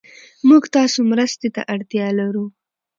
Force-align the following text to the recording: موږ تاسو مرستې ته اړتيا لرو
موږ 0.47 0.63
تاسو 0.75 0.99
مرستې 1.11 1.47
ته 1.55 1.61
اړتيا 1.73 2.07
لرو 2.19 2.45